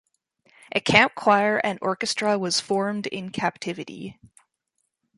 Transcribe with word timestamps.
A 0.71 0.79
camp 0.81 1.13
choir 1.13 1.59
and 1.59 1.77
orchestra 1.79 2.39
was 2.39 2.59
formed 2.59 3.05
in 3.05 3.29
captivity. 3.29 4.17